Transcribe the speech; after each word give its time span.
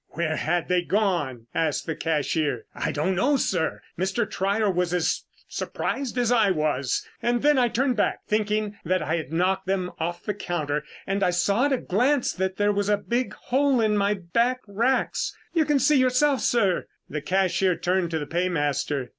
"Where 0.13 0.35
had 0.37 0.67
they 0.67 0.81
gone?" 0.81 1.45
asked 1.53 1.85
the 1.85 1.95
cashier. 1.95 2.65
"I 2.73 2.91
don't 2.91 3.13
know, 3.13 3.37
sir. 3.37 3.83
Mr. 3.99 4.27
Trier 4.27 4.67
was 4.71 4.95
as 4.95 5.25
surprised 5.47 6.17
as 6.17 6.31
I 6.31 6.49
was, 6.49 7.07
and 7.21 7.43
then 7.43 7.59
I 7.59 7.67
turned 7.67 7.97
back, 7.97 8.21
thinking 8.27 8.79
that 8.83 9.03
I 9.03 9.17
had 9.17 9.31
knocked 9.31 9.67
them 9.67 9.91
off 9.99 10.23
the 10.23 10.33
counter, 10.33 10.83
and 11.05 11.21
I 11.21 11.29
saw 11.29 11.65
at 11.65 11.73
a 11.73 11.77
glance 11.77 12.33
that 12.33 12.57
there 12.57 12.71
was 12.71 12.89
a 12.89 12.97
big 12.97 13.33
hole 13.35 13.79
in 13.79 13.95
my 13.95 14.15
back 14.15 14.61
racks. 14.65 15.37
You 15.53 15.65
can 15.65 15.77
see 15.77 15.99
yourself, 15.99 16.39
sir." 16.39 16.87
The 17.07 17.21
cashier 17.21 17.75
turned 17.75 18.09
to 18.09 18.17
the 18.17 18.25
paymaster. 18.25 19.09